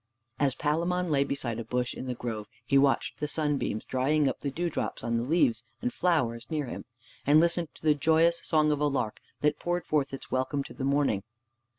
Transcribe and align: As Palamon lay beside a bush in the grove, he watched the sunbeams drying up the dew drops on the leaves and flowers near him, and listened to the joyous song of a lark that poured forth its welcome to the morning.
As 0.39 0.55
Palamon 0.55 1.11
lay 1.11 1.23
beside 1.23 1.59
a 1.59 1.63
bush 1.63 1.93
in 1.93 2.07
the 2.07 2.15
grove, 2.15 2.47
he 2.65 2.75
watched 2.75 3.19
the 3.19 3.27
sunbeams 3.27 3.85
drying 3.85 4.27
up 4.27 4.39
the 4.39 4.49
dew 4.49 4.67
drops 4.67 5.03
on 5.03 5.17
the 5.17 5.23
leaves 5.23 5.63
and 5.79 5.93
flowers 5.93 6.49
near 6.49 6.65
him, 6.65 6.85
and 7.27 7.39
listened 7.39 7.67
to 7.75 7.83
the 7.83 7.93
joyous 7.93 8.39
song 8.43 8.71
of 8.71 8.79
a 8.79 8.87
lark 8.87 9.19
that 9.41 9.59
poured 9.59 9.85
forth 9.85 10.11
its 10.11 10.31
welcome 10.31 10.63
to 10.63 10.73
the 10.73 10.83
morning. 10.83 11.21